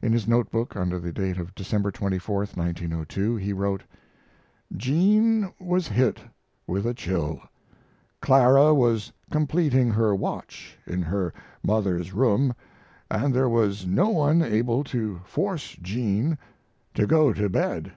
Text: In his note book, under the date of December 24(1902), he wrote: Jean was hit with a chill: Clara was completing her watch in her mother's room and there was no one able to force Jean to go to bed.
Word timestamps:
In 0.00 0.10
his 0.14 0.26
note 0.26 0.50
book, 0.50 0.74
under 0.74 0.98
the 0.98 1.12
date 1.12 1.36
of 1.36 1.54
December 1.54 1.92
24(1902), 1.92 3.38
he 3.38 3.52
wrote: 3.52 3.82
Jean 4.74 5.52
was 5.60 5.86
hit 5.86 6.18
with 6.66 6.86
a 6.86 6.94
chill: 6.94 7.42
Clara 8.22 8.72
was 8.72 9.12
completing 9.30 9.90
her 9.90 10.14
watch 10.14 10.78
in 10.86 11.02
her 11.02 11.34
mother's 11.62 12.14
room 12.14 12.54
and 13.10 13.34
there 13.34 13.50
was 13.50 13.86
no 13.86 14.08
one 14.08 14.40
able 14.40 14.82
to 14.84 15.20
force 15.26 15.76
Jean 15.82 16.38
to 16.94 17.06
go 17.06 17.34
to 17.34 17.46
bed. 17.50 17.92